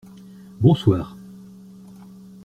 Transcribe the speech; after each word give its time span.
Bonsoir. 0.61 1.15